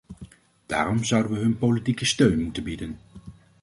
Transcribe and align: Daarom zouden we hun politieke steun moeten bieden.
Daarom 0.65 1.03
zouden 1.03 1.31
we 1.31 1.37
hun 1.39 1.57
politieke 1.57 2.05
steun 2.05 2.43
moeten 2.43 2.63
bieden. 2.63 2.97